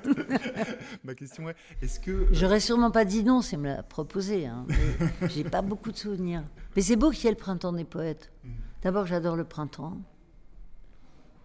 Ma 1.03 1.13
question 1.13 1.49
est, 1.49 1.55
est-ce 1.83 1.99
que... 1.99 2.27
J'aurais 2.31 2.59
sûrement 2.59 2.89
pas 2.89 3.05
dit 3.05 3.23
non, 3.23 3.41
c'est 3.41 3.57
me 3.57 3.67
l'a 3.67 3.83
proposé. 3.83 4.47
Hein, 4.47 4.65
j'ai 5.29 5.43
pas 5.43 5.61
beaucoup 5.61 5.91
de 5.91 5.97
souvenirs. 5.97 6.43
Mais 6.75 6.81
c'est 6.81 6.95
beau 6.95 7.11
qu'il 7.11 7.25
y 7.25 7.27
ait 7.27 7.31
le 7.31 7.37
printemps 7.37 7.73
des 7.73 7.83
poètes. 7.83 8.31
Mm. 8.43 8.49
D'abord, 8.81 9.05
j'adore 9.05 9.35
le 9.35 9.43
printemps. 9.43 10.01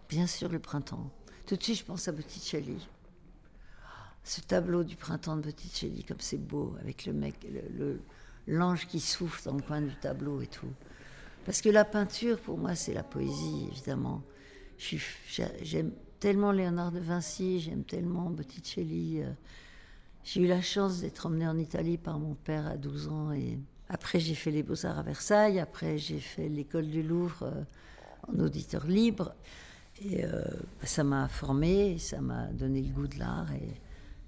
Bien 0.09 0.25
sûr, 0.25 0.49
le 0.49 0.57
printemps. 0.57 1.11
Tout 1.45 1.55
de 1.55 1.63
suite, 1.63 1.77
je 1.77 1.85
pense 1.85 2.07
à 2.07 2.11
Botticelli. 2.11 2.87
Ce 4.23 4.41
tableau 4.41 4.83
du 4.83 4.95
printemps 4.95 5.37
de 5.37 5.43
Botticelli, 5.43 6.03
comme 6.03 6.19
c'est 6.19 6.37
beau, 6.37 6.75
avec 6.81 7.05
le 7.05 7.13
mec, 7.13 7.35
l'ange 8.47 8.87
qui 8.87 8.99
souffle 8.99 9.43
dans 9.45 9.53
le 9.53 9.61
coin 9.61 9.81
du 9.81 9.95
tableau 9.95 10.41
et 10.41 10.47
tout. 10.47 10.73
Parce 11.45 11.61
que 11.61 11.69
la 11.69 11.85
peinture, 11.85 12.39
pour 12.39 12.57
moi, 12.57 12.73
c'est 12.73 12.93
la 12.93 13.03
poésie, 13.03 13.67
évidemment. 13.71 14.23
J'aime 14.77 15.91
tellement 16.19 16.51
Léonard 16.51 16.91
de 16.91 16.99
Vinci, 16.99 17.59
j'aime 17.59 17.83
tellement 17.83 18.29
Botticelli. 18.29 19.21
Euh. 19.21 19.31
J'ai 20.23 20.41
eu 20.41 20.47
la 20.47 20.61
chance 20.61 20.99
d'être 21.01 21.25
emmenée 21.25 21.47
en 21.47 21.57
Italie 21.57 21.97
par 21.97 22.19
mon 22.19 22.33
père 22.33 22.67
à 22.67 22.75
12 22.75 23.07
ans. 23.07 23.31
Et 23.31 23.57
après, 23.89 24.19
j'ai 24.19 24.35
fait 24.35 24.51
les 24.51 24.63
Beaux-Arts 24.63 24.99
à 24.99 25.03
Versailles. 25.03 25.59
Après, 25.59 25.97
j'ai 25.97 26.19
fait 26.19 26.49
l'école 26.49 26.87
du 26.87 27.01
Louvre 27.01 27.43
euh, 27.43 27.63
en 28.27 28.39
auditeur 28.39 28.85
libre. 28.87 29.33
Et 30.03 30.25
euh, 30.25 30.43
ça 30.83 31.03
m'a 31.03 31.27
formé, 31.27 31.97
ça 31.97 32.19
m'a 32.21 32.47
donné 32.47 32.81
le 32.81 32.89
goût 32.89 33.07
de 33.07 33.17
l'art 33.17 33.51
et 33.53 33.73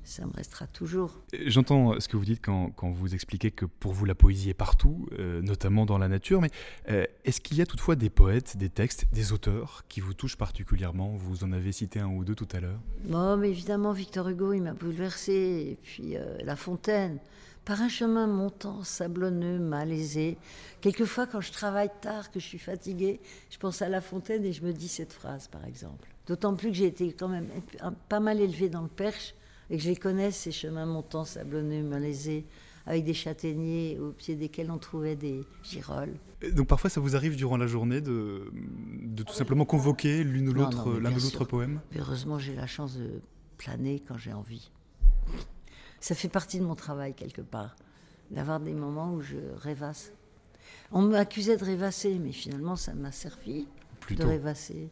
ça 0.09 0.25
me 0.25 0.31
restera 0.33 0.67
toujours. 0.67 1.21
J'entends 1.45 1.99
ce 1.99 2.07
que 2.07 2.17
vous 2.17 2.25
dites 2.25 2.41
quand, 2.43 2.71
quand, 2.71 2.89
vous 2.91 3.13
expliquez 3.13 3.51
que 3.51 3.65
pour 3.65 3.93
vous 3.93 4.05
la 4.05 4.15
poésie 4.15 4.49
est 4.49 4.55
partout, 4.55 5.07
euh, 5.17 5.41
notamment 5.41 5.85
dans 5.85 5.97
la 5.97 6.07
nature, 6.07 6.41
mais 6.41 6.49
euh, 6.89 7.05
est-ce 7.25 7.39
qu'il 7.41 7.57
y 7.57 7.61
a 7.61 7.65
toutefois 7.65 7.95
des 7.95 8.09
poètes, 8.09 8.57
des 8.57 8.69
textes, 8.69 9.05
des 9.13 9.31
auteurs 9.31 9.83
qui 9.87 10.01
vous 10.01 10.13
touchent 10.13 10.37
particulièrement? 10.37 11.15
Vous 11.15 11.43
en 11.43 11.51
avez 11.51 11.71
cité 11.71 11.99
un 11.99 12.07
ou 12.07 12.25
deux 12.25 12.35
tout 12.35 12.47
à 12.51 12.59
l'heure. 12.59 12.79
Bon, 13.05 13.37
mais 13.37 13.49
évidemment, 13.49 13.91
Victor 13.91 14.27
Hugo, 14.29 14.53
il 14.53 14.63
m'a 14.63 14.73
bouleversé, 14.73 15.31
et 15.33 15.77
puis 15.81 16.15
La 16.43 16.55
Fontaine 16.55 17.19
par 17.65 17.83
un 17.83 17.87
chemin 17.87 18.25
montant, 18.25 18.83
sablonneux, 18.83 19.59
malaisé. 19.59 20.39
Quelquefois, 20.81 21.27
quand 21.27 21.39
je 21.39 21.51
travaille 21.51 21.91
tard, 22.01 22.31
que 22.31 22.39
je 22.39 22.45
suis 22.45 22.57
fatiguée, 22.57 23.19
je 23.51 23.59
pense 23.59 23.83
à 23.83 23.89
La 23.89 24.01
Fontaine 24.01 24.43
et 24.43 24.53
je 24.53 24.63
me 24.63 24.73
dis 24.73 24.87
cette 24.87 25.13
phrase, 25.13 25.47
par 25.47 25.63
exemple. 25.65 26.09
D'autant 26.25 26.55
plus 26.55 26.69
que 26.69 26.75
j'ai 26.75 26.87
été 26.87 27.13
quand 27.13 27.27
même 27.27 27.47
pas 28.07 28.19
mal 28.19 28.39
élevée 28.39 28.69
dans 28.69 28.81
le 28.81 28.87
Perche 28.87 29.35
et 29.69 29.77
que 29.77 29.83
je 29.83 29.89
les 29.89 29.95
connais, 29.95 30.31
ces 30.31 30.51
chemins 30.51 30.85
montants, 30.85 31.25
sablonneux, 31.25 31.83
malaisés, 31.83 32.45
avec 32.85 33.03
des 33.03 33.13
châtaigniers 33.13 33.99
au 33.99 34.11
pied 34.11 34.35
desquels 34.35 34.71
on 34.71 34.77
trouvait 34.77 35.15
des 35.15 35.41
girolles. 35.63 36.15
donc 36.53 36.67
parfois, 36.67 36.89
ça 36.89 36.99
vous 36.99 37.15
arrive 37.15 37.35
durant 37.35 37.57
la 37.57 37.67
journée 37.67 38.01
de, 38.01 38.51
de 39.03 39.23
tout 39.23 39.33
simplement 39.33 39.65
convoquer 39.65 40.23
l'une 40.23 40.49
ou 40.49 40.53
l'autre, 40.53 40.93
l'un 40.99 41.11
ou 41.11 41.19
l'autre 41.19 41.45
poème? 41.45 41.81
Heureusement, 41.95 42.39
j'ai 42.39 42.55
la 42.55 42.67
chance 42.67 42.97
de 42.97 43.21
planer 43.57 44.01
quand 44.07 44.17
j'ai 44.17 44.33
envie 44.33 44.71
ça 45.99 46.15
fait 46.15 46.29
partie 46.29 46.59
de 46.59 46.65
mon 46.65 46.75
travail 46.75 47.13
quelque 47.13 47.41
part, 47.41 47.75
d'avoir 48.31 48.59
des 48.59 48.73
moments 48.73 49.13
où 49.13 49.21
je 49.21 49.37
rêvasse. 49.57 50.11
On 50.91 51.01
m'accusait 51.01 51.57
de 51.57 51.63
rêvasser, 51.63 52.17
mais 52.19 52.31
finalement, 52.31 52.75
ça 52.75 52.93
m'a 52.93 53.11
servi 53.11 53.67
de 54.09 54.23
rêvasser. 54.23 54.89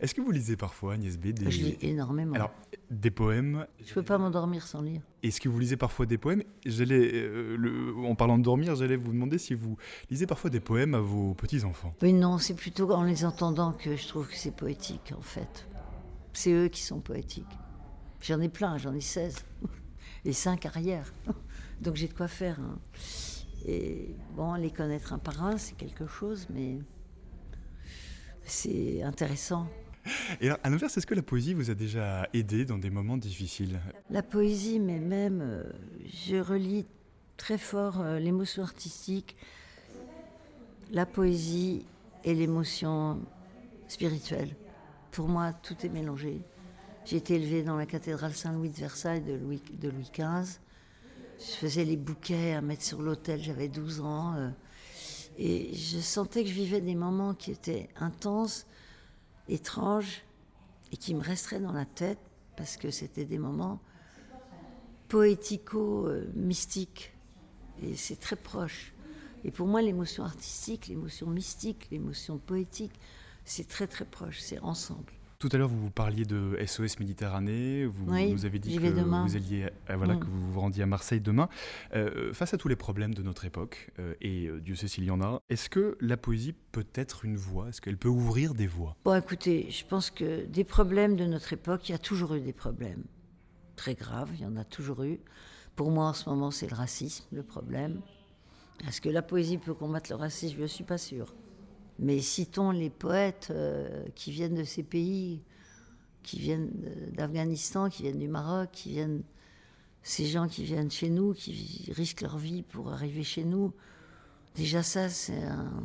Est-ce 0.00 0.14
que 0.14 0.20
vous 0.20 0.30
lisez 0.30 0.56
parfois, 0.56 0.94
Agnès 0.94 1.16
B 1.18 1.28
des... 1.28 1.50
Je 1.50 1.62
lis 1.62 1.78
énormément. 1.80 2.34
Alors, 2.34 2.52
des 2.90 3.10
poèmes 3.10 3.66
Je 3.78 3.90
ne 3.90 3.94
peux 3.94 4.02
pas 4.02 4.18
m'endormir 4.18 4.66
sans 4.66 4.82
lire. 4.82 5.02
Est-ce 5.22 5.40
que 5.40 5.48
vous 5.48 5.58
lisez 5.58 5.76
parfois 5.76 6.06
des 6.06 6.18
poèmes? 6.18 6.42
J'allais, 6.66 7.10
euh, 7.14 7.94
En 8.04 8.14
parlant 8.14 8.38
de 8.38 8.42
dormir, 8.42 8.74
j'allais 8.76 8.96
vous 8.96 9.12
demander 9.12 9.38
si 9.38 9.54
vous 9.54 9.76
lisez 10.10 10.26
parfois 10.26 10.50
des 10.50 10.60
poèmes 10.60 10.94
à 10.94 11.00
vos 11.00 11.34
petits-enfants. 11.34 11.94
Oui, 12.02 12.12
non, 12.12 12.38
c'est 12.38 12.54
plutôt 12.54 12.90
en 12.92 13.04
les 13.04 13.24
entendant 13.24 13.72
que 13.72 13.96
je 13.96 14.08
trouve 14.08 14.28
que 14.28 14.36
c'est 14.36 14.54
poétique, 14.54 15.12
en 15.16 15.22
fait. 15.22 15.66
C'est 16.32 16.52
eux 16.52 16.68
qui 16.68 16.82
sont 16.82 17.00
poétiques. 17.00 17.46
J'en 18.20 18.40
ai 18.40 18.48
plein, 18.48 18.78
j'en 18.78 18.94
ai 18.94 19.00
16. 19.00 19.44
Et 20.24 20.32
5 20.32 20.66
arrière. 20.66 21.12
Donc 21.80 21.96
j'ai 21.96 22.08
de 22.08 22.14
quoi 22.14 22.28
faire. 22.28 22.60
Hein. 22.60 22.78
Et 23.66 24.14
bon, 24.36 24.54
les 24.54 24.70
connaître 24.70 25.12
un 25.12 25.18
par 25.18 25.42
un, 25.44 25.56
c'est 25.56 25.76
quelque 25.76 26.06
chose, 26.06 26.46
mais 26.50 26.78
c'est 28.50 29.02
intéressant. 29.02 29.66
Et 30.40 30.46
alors, 30.46 30.58
à 30.62 30.70
l'inverse, 30.70 30.96
est-ce 30.96 31.06
que 31.06 31.14
la 31.14 31.22
poésie 31.22 31.54
vous 31.54 31.70
a 31.70 31.74
déjà 31.74 32.28
aidé 32.32 32.64
dans 32.64 32.78
des 32.78 32.90
moments 32.90 33.16
difficiles? 33.16 33.80
La 34.10 34.22
poésie, 34.22 34.80
mais 34.80 34.98
même, 34.98 35.40
euh, 35.42 35.64
je 36.06 36.36
relis 36.36 36.86
très 37.36 37.58
fort 37.58 38.00
euh, 38.00 38.18
l'émotion 38.18 38.62
artistique, 38.62 39.36
la 40.90 41.06
poésie 41.06 41.84
et 42.24 42.34
l'émotion 42.34 43.20
spirituelle. 43.88 44.50
Pour 45.10 45.28
moi, 45.28 45.52
tout 45.52 45.76
est 45.84 45.88
mélangé. 45.88 46.40
J'ai 47.04 47.16
été 47.16 47.34
élevée 47.34 47.62
dans 47.62 47.76
la 47.76 47.86
cathédrale 47.86 48.34
Saint-Louis 48.34 48.70
de 48.70 48.76
Versailles 48.76 49.22
de 49.22 49.34
Louis, 49.34 49.62
de 49.80 49.88
Louis 49.88 50.10
XV. 50.12 50.58
Je 51.38 51.52
faisais 51.56 51.84
les 51.84 51.96
bouquets 51.96 52.52
à 52.52 52.60
mettre 52.60 52.82
sur 52.82 53.00
l'autel, 53.00 53.42
j'avais 53.42 53.68
12 53.68 54.00
ans. 54.00 54.34
Euh, 54.34 54.50
et 55.42 55.74
je 55.74 56.00
sentais 56.00 56.42
que 56.42 56.50
je 56.50 56.54
vivais 56.54 56.82
des 56.82 56.94
moments 56.94 57.32
qui 57.32 57.50
étaient 57.50 57.88
intenses, 57.96 58.66
étranges, 59.48 60.20
et 60.92 60.98
qui 60.98 61.14
me 61.14 61.22
resteraient 61.22 61.60
dans 61.60 61.72
la 61.72 61.86
tête, 61.86 62.18
parce 62.56 62.76
que 62.76 62.90
c'était 62.90 63.24
des 63.24 63.38
moments 63.38 63.80
poético-mystiques. 65.08 67.14
Et 67.82 67.96
c'est 67.96 68.20
très 68.20 68.36
proche. 68.36 68.92
Et 69.42 69.50
pour 69.50 69.66
moi, 69.66 69.80
l'émotion 69.80 70.24
artistique, 70.24 70.88
l'émotion 70.88 71.28
mystique, 71.28 71.88
l'émotion 71.90 72.36
poétique, 72.36 72.92
c'est 73.46 73.66
très 73.66 73.86
très 73.86 74.04
proche, 74.04 74.40
c'est 74.40 74.58
ensemble. 74.58 75.10
Tout 75.40 75.48
à 75.52 75.56
l'heure, 75.56 75.70
vous 75.70 75.90
parliez 75.90 76.26
de 76.26 76.58
SOS 76.66 76.98
Méditerranée. 77.00 77.86
Vous 77.86 78.04
nous 78.04 78.44
avez 78.44 78.58
dit 78.58 78.76
que 78.76 78.82
vous 78.82 79.36
alliez, 79.36 79.70
euh, 79.88 79.96
voilà, 79.96 80.12
mm. 80.12 80.20
que 80.20 80.26
vous 80.26 80.52
vous 80.52 80.60
rendiez 80.60 80.82
à 80.82 80.86
Marseille 80.86 81.22
demain. 81.22 81.48
Euh, 81.94 82.34
face 82.34 82.52
à 82.52 82.58
tous 82.58 82.68
les 82.68 82.76
problèmes 82.76 83.14
de 83.14 83.22
notre 83.22 83.46
époque, 83.46 83.90
euh, 83.98 84.12
et 84.20 84.50
Dieu 84.60 84.74
sait 84.74 84.86
s'il 84.86 85.04
y 85.04 85.10
en 85.10 85.22
a, 85.22 85.40
est-ce 85.48 85.70
que 85.70 85.96
la 86.02 86.18
poésie 86.18 86.54
peut 86.72 86.84
être 86.94 87.24
une 87.24 87.36
voie? 87.36 87.70
Est-ce 87.70 87.80
qu'elle 87.80 87.96
peut 87.96 88.10
ouvrir 88.10 88.52
des 88.52 88.66
voies? 88.66 88.96
Bon, 89.02 89.14
écoutez, 89.14 89.70
je 89.70 89.82
pense 89.86 90.10
que 90.10 90.44
des 90.44 90.64
problèmes 90.64 91.16
de 91.16 91.24
notre 91.24 91.54
époque, 91.54 91.88
il 91.88 91.92
y 91.92 91.94
a 91.94 91.98
toujours 91.98 92.34
eu 92.34 92.42
des 92.42 92.52
problèmes 92.52 93.04
très 93.76 93.94
graves. 93.94 94.28
Il 94.34 94.42
y 94.42 94.46
en 94.46 94.58
a 94.58 94.64
toujours 94.64 95.04
eu. 95.04 95.20
Pour 95.74 95.90
moi, 95.90 96.08
en 96.08 96.12
ce 96.12 96.28
moment, 96.28 96.50
c'est 96.50 96.68
le 96.68 96.76
racisme, 96.76 97.24
le 97.32 97.42
problème. 97.42 98.02
Est-ce 98.86 99.00
que 99.00 99.08
la 99.08 99.22
poésie 99.22 99.56
peut 99.56 99.72
combattre 99.72 100.10
le 100.10 100.16
racisme? 100.16 100.56
Je 100.58 100.62
ne 100.62 100.66
suis 100.66 100.84
pas 100.84 100.98
sûre. 100.98 101.34
Mais 102.00 102.20
citons 102.20 102.70
les 102.70 102.88
poètes 102.88 103.48
euh, 103.50 104.06
qui 104.14 104.30
viennent 104.30 104.54
de 104.54 104.64
ces 104.64 104.82
pays, 104.82 105.42
qui 106.22 106.38
viennent 106.38 106.70
d'Afghanistan, 107.12 107.90
qui 107.90 108.02
viennent 108.02 108.18
du 108.18 108.28
Maroc, 108.28 108.70
qui 108.72 108.90
viennent 108.90 109.22
ces 110.02 110.24
gens 110.24 110.48
qui 110.48 110.64
viennent 110.64 110.90
chez 110.90 111.10
nous, 111.10 111.34
qui 111.34 111.92
risquent 111.92 112.22
leur 112.22 112.38
vie 112.38 112.62
pour 112.62 112.90
arriver 112.90 113.22
chez 113.22 113.44
nous. 113.44 113.74
Déjà 114.56 114.82
ça, 114.82 115.10
c'est 115.10 115.42
un, 115.44 115.84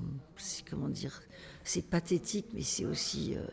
comment 0.69 0.87
dire, 0.87 1.21
c'est 1.65 1.81
pathétique, 1.81 2.47
mais 2.53 2.63
c'est 2.63 2.85
aussi 2.85 3.35
euh, 3.35 3.45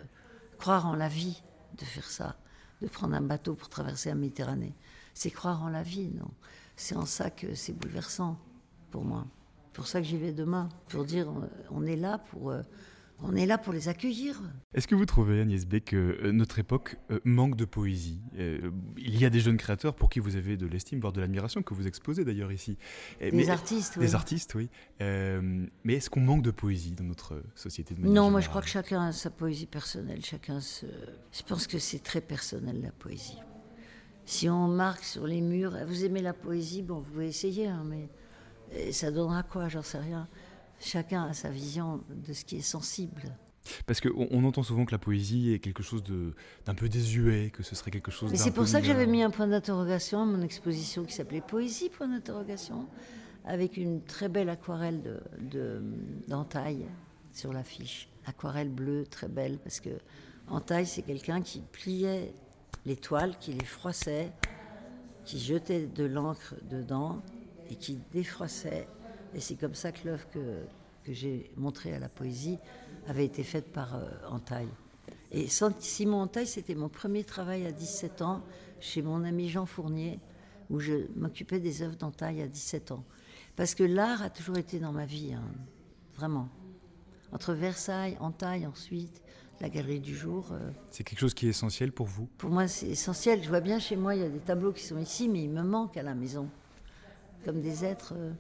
croire 0.57 0.87
en 0.87 0.95
la 0.95 1.09
vie 1.09 1.43
de 1.77 1.85
faire 1.85 2.09
ça, 2.09 2.37
de 2.81 2.87
prendre 2.87 3.17
un 3.17 3.23
bateau 3.23 3.55
pour 3.55 3.69
traverser 3.71 4.11
la 4.11 4.15
Méditerranée. 4.15 4.75
C'est 5.15 5.33
croire 5.33 5.65
en 5.65 5.69
la 5.69 5.83
vie, 5.83 6.09
non? 6.15 6.31
C'est 6.77 6.95
en 6.95 7.07
ça 7.07 7.29
que 7.31 7.55
c'est 7.57 7.73
bouleversant 7.73 8.39
pour 8.93 9.05
moi 9.05 9.27
pour 9.73 9.87
ça 9.87 10.01
que 10.01 10.07
j'y 10.07 10.17
vais 10.17 10.33
demain, 10.33 10.69
pour 10.89 11.05
dire 11.05 11.29
euh, 11.29 11.49
on 11.71 11.85
est 11.87 11.97
là 11.97 12.19
pour, 12.19 12.51
euh, 12.51 12.63
on 13.21 13.35
est 13.35 13.47
là 13.47 13.57
pour 13.57 13.73
les 13.73 13.89
accueillir. 13.89 14.41
Est-ce 14.75 14.87
que 14.87 14.95
vous 14.95 15.07
trouvez, 15.07 15.41
Agnès 15.41 15.65
B, 15.65 15.81
que 15.81 15.97
euh, 15.97 16.33
notre 16.33 16.59
époque 16.59 16.97
manque 17.25 17.57
de 17.57 17.65
poésie? 17.65 18.21
Il 18.97 19.19
y 19.19 19.25
a 19.25 19.31
des 19.31 19.41
jeunes 19.41 19.57
créateurs 19.57 19.95
pour 19.95 20.11
qui 20.11 20.19
vous 20.19 20.37
avez 20.37 20.57
de 20.57 20.67
l'estime, 20.67 21.01
voire 21.01 21.13
de 21.13 21.21
l'admiration, 21.21 21.63
que 21.63 21.75
vous 21.75 21.87
exposez 21.87 22.25
d'ailleurs 22.25 22.53
ici. 22.53 22.77
Des 23.21 23.51
artistes, 23.51 23.95
oui. 23.97 24.07
Des 24.07 24.15
artistes, 24.15 24.55
oui. 24.55 24.69
mais 25.01 25.95
est-ce 25.95 26.11
qu'on 26.11 26.21
manque 26.21 26.43
de 26.43 26.51
poésie 26.51 26.93
dans 26.93 27.05
notre 27.05 27.43
société 27.55 27.95
de 27.95 28.01
Non, 28.01 28.31
moi 28.31 28.41
je 28.41 28.49
crois 28.49 28.63
que 28.63 28.69
chacun 28.69 29.03
a 29.07 29.13
sa 29.13 29.31
poésie 29.31 29.67
personnelle. 29.67 30.25
Chacun 30.25 30.61
se... 30.61 30.87
Je 31.33 31.43
pense 31.43 31.67
que 31.67 31.79
c'est 31.79 32.03
très 32.03 32.21
personnel 32.21 32.81
la 32.83 32.93
poésie. 32.93 33.39
Si 34.25 34.49
on 34.49 34.69
marque 34.69 35.05
sur 35.05 35.27
les 35.27 35.41
murs, 35.41 35.77
vous 35.87 36.05
aimez 36.05 36.23
la 36.23 36.33
poésie, 36.33 36.83
bon, 36.83 37.01
vous 37.01 37.11
pouvez 37.11 37.27
essayer, 37.27 37.67
hein, 37.67 37.85
mais 37.85 38.09
et 38.77 38.93
ça 38.93 39.11
donnera 39.11 39.43
quoi 39.43 39.69
J'en 39.69 39.83
sais 39.83 39.99
rien. 39.99 40.29
Chacun 40.81 41.25
a 41.25 41.33
sa 41.33 41.49
vision 41.49 42.03
de 42.09 42.33
ce 42.33 42.45
qui 42.45 42.57
est 42.57 42.63
sensible. 42.63 43.23
Parce 43.87 44.01
qu'on 44.01 44.27
on 44.31 44.45
entend 44.45 44.63
souvent 44.63 44.85
que 44.85 44.93
la 44.93 44.99
poésie 44.99 45.53
est 45.53 45.61
quelque 45.61 45.83
chose 45.83 46.03
d'un 46.67 46.75
peu 46.75 46.89
désuet, 46.89 47.51
que 47.51 47.63
ce 47.63 47.75
serait 47.75 47.91
quelque 47.91 48.11
chose. 48.11 48.31
Mais 48.31 48.37
c'est 48.37 48.51
pour 48.51 48.67
ça 48.67 48.81
que 48.81 48.87
j'avais 48.87 49.07
mis 49.07 49.23
un 49.23 49.31
point 49.31 49.47
d'interrogation 49.47 50.23
à 50.23 50.25
mon 50.25 50.43
exposition 50.43 51.05
qui 51.05 51.13
s'appelait 51.13 51.41
Poésie 51.41 51.89
point 51.89 52.09
d'interrogation, 52.09 52.89
avec 53.45 53.77
une 53.77 54.03
très 54.03 54.29
belle 54.29 54.49
aquarelle 54.49 55.21
de 55.41 55.83
d'entaille 56.27 56.87
sur 57.33 57.53
l'affiche. 57.53 58.09
Aquarelle 58.27 58.69
bleue 58.69 59.07
très 59.07 59.29
belle 59.29 59.59
parce 59.59 59.81
que 59.81 59.91
entaille 60.49 60.87
c'est 60.87 61.03
quelqu'un 61.03 61.43
qui 61.43 61.61
pliait 61.61 62.35
les 62.85 62.97
toiles, 62.97 63.37
qui 63.39 63.53
les 63.53 63.65
froissait, 63.65 64.33
qui 65.25 65.39
jetait 65.39 65.87
de 65.87 66.05
l'encre 66.05 66.57
dedans 66.69 67.23
et 67.73 67.77
qui 67.77 67.99
défroissait. 68.13 68.87
Et 69.35 69.41
c'est 69.41 69.57
comme 69.57 69.75
ça 69.75 69.93
que 69.93 70.07
l'œuvre 70.07 70.29
que, 70.31 70.65
que 71.05 71.13
j'ai 71.13 71.51
montrée 71.57 71.95
à 71.95 71.99
la 71.99 72.09
poésie 72.09 72.59
avait 73.07 73.25
été 73.25 73.43
faite 73.43 73.73
par 73.73 73.95
euh, 73.95 74.09
Entaille. 74.29 74.69
Et 75.31 75.47
Simon 75.49 76.23
Entaille, 76.23 76.47
c'était 76.47 76.75
mon 76.75 76.91
premier 76.91 77.25
travail 77.25 77.67
à 77.67 77.73
17 77.73 78.21
ans 78.21 78.43
chez 78.79 79.01
mon 79.01 79.25
ami 79.25 79.49
Jean 79.49 79.65
Fournier, 79.65 80.21
où 80.69 80.79
je 80.79 81.07
m'occupais 81.17 81.59
des 81.59 81.83
œuvres 81.83 81.97
d'Entaille 81.97 82.43
à 82.43 82.47
17 82.47 82.93
ans. 82.93 83.05
Parce 83.57 83.75
que 83.75 83.85
l'art 83.85 84.23
a 84.23 84.29
toujours 84.29 84.59
été 84.59 84.79
dans 84.79 84.93
ma 84.93 85.07
vie, 85.07 85.33
hein, 85.33 85.43
vraiment. 86.15 86.49
Entre 87.33 87.55
Versailles, 87.55 88.19
Entaille 88.21 88.67
ensuite, 88.67 89.23
la 89.63 89.71
galerie 89.71 90.01
du 90.01 90.15
jour. 90.15 90.49
Euh, 90.53 90.71
c'est 90.91 91.05
quelque 91.05 91.21
chose 91.21 91.33
qui 91.33 91.47
est 91.47 91.51
essentiel 91.51 91.93
pour 91.93 92.07
vous? 92.07 92.29
Pour 92.37 92.51
moi, 92.51 92.69
c'est 92.69 92.89
essentiel. 92.89 93.43
Je 93.43 93.49
vois 93.49 93.61
bien 93.61 93.79
chez 93.79 93.97
moi, 93.97 94.15
il 94.15 94.21
y 94.21 94.25
a 94.25 94.29
des 94.29 94.41
tableaux 94.41 94.73
qui 94.73 94.83
sont 94.85 94.99
ici, 94.99 95.31
mais 95.31 95.45
il 95.45 95.51
me 95.51 95.63
manque 95.63 95.97
à 95.97 96.03
la 96.03 96.15
maison 96.15 96.51
comme 97.45 97.61
des 97.61 97.85
êtres 97.85 98.15
euh, 98.17 98.33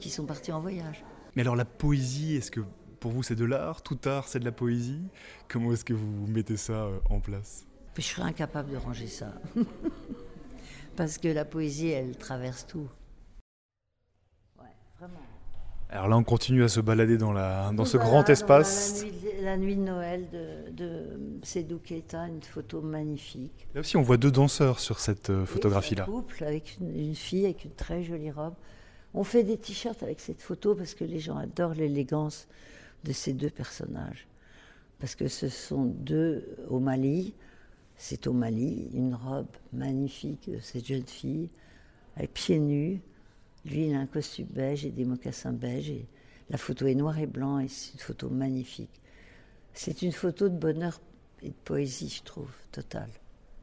qui 0.00 0.10
sont 0.10 0.26
partis 0.26 0.52
en 0.52 0.60
voyage. 0.60 1.04
Mais 1.36 1.42
alors 1.42 1.56
la 1.56 1.64
poésie, 1.64 2.36
est-ce 2.36 2.50
que 2.50 2.60
pour 3.00 3.12
vous 3.12 3.22
c'est 3.22 3.34
de 3.36 3.44
l'art? 3.44 3.82
Tout 3.82 3.98
art 4.06 4.28
c'est 4.28 4.40
de 4.40 4.44
la 4.44 4.52
poésie? 4.52 5.02
Comment 5.48 5.72
est-ce 5.72 5.84
que 5.84 5.94
vous 5.94 6.26
mettez 6.26 6.56
ça 6.56 6.84
euh, 6.84 6.98
en 7.10 7.20
place? 7.20 7.64
Je 7.96 8.02
serais 8.02 8.22
incapable 8.22 8.70
de 8.70 8.76
ranger 8.76 9.08
ça. 9.08 9.32
Parce 10.96 11.18
que 11.18 11.28
la 11.28 11.44
poésie, 11.44 11.88
elle 11.88 12.16
traverse 12.16 12.66
tout. 12.66 12.88
Ouais, 14.58 14.74
vraiment. 14.98 15.20
Alors 15.90 16.06
là, 16.08 16.18
on 16.18 16.22
continue 16.22 16.64
à 16.64 16.68
se 16.68 16.80
balader 16.80 17.16
dans, 17.16 17.32
la, 17.32 17.72
dans 17.72 17.86
ce 17.86 17.96
grand 17.96 18.28
espace. 18.28 19.06
La 19.42 19.56
nuit, 19.56 19.74
de 19.74 19.80
Noël 19.80 20.28
de, 20.30 20.70
de 20.70 21.02
Sedou 21.42 21.78
Keita, 21.78 22.28
une 22.28 22.42
photo 22.42 22.82
magnifique. 22.82 23.66
Là 23.74 23.80
aussi, 23.80 23.96
on 23.96 24.02
voit 24.02 24.18
deux 24.18 24.30
danseurs 24.30 24.80
sur 24.80 24.98
cette 24.98 25.30
euh, 25.30 25.46
photographie-là. 25.46 26.02
Un 26.02 26.06
couple 26.06 26.44
avec 26.44 26.76
une, 26.78 27.14
fille 27.14 27.46
avec 27.46 27.64
une 27.64 27.70
très 27.70 28.02
jolie 28.02 28.30
robe. 28.30 28.52
On 29.14 29.24
fait 29.24 29.44
des 29.44 29.56
t-shirts 29.56 30.02
avec 30.02 30.20
cette 30.20 30.42
photo 30.42 30.74
parce 30.74 30.94
que 30.94 31.04
les 31.04 31.20
gens 31.20 31.38
adorent 31.38 31.74
l'élégance 31.74 32.48
de 33.04 33.12
ces 33.12 33.32
deux 33.32 33.50
personnages. 33.50 34.26
Parce 35.00 35.14
que 35.14 35.28
ce 35.28 35.48
sont 35.48 35.84
deux 35.84 36.44
au 36.68 36.80
Mali. 36.80 37.32
C'est 37.96 38.26
au 38.26 38.34
Mali, 38.34 38.90
une 38.92 39.14
robe 39.14 39.46
magnifique 39.72 40.50
de 40.50 40.58
cette 40.58 40.86
jeune 40.86 41.06
fille, 41.06 41.48
avec 42.16 42.34
pieds 42.34 42.58
nus 42.58 43.00
lui, 43.64 43.88
il 43.88 43.94
a 43.94 43.98
un 43.98 44.06
costume 44.06 44.46
beige 44.50 44.84
et 44.84 44.90
des 44.90 45.04
mocassins 45.04 45.52
beige. 45.52 45.90
Et 45.90 46.06
la 46.50 46.58
photo 46.58 46.86
est 46.86 46.94
noir 46.94 47.18
et 47.18 47.26
blanc 47.26 47.58
et 47.58 47.68
c'est 47.68 47.94
une 47.94 48.00
photo 48.00 48.28
magnifique. 48.28 49.00
C'est 49.74 50.02
une 50.02 50.12
photo 50.12 50.48
de 50.48 50.56
bonheur 50.56 51.00
et 51.42 51.48
de 51.48 51.54
poésie, 51.64 52.08
je 52.08 52.22
trouve, 52.22 52.50
totale. 52.72 53.10